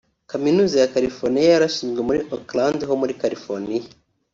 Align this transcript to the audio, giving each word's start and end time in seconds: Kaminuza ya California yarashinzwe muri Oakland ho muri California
Kaminuza 0.31 0.75
ya 0.79 0.91
California 0.93 1.49
yarashinzwe 1.53 2.01
muri 2.07 2.19
Oakland 2.35 2.79
ho 2.87 2.93
muri 3.01 3.13
California 3.21 3.83